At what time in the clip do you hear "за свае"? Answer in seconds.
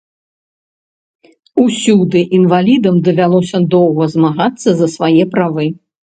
4.83-5.23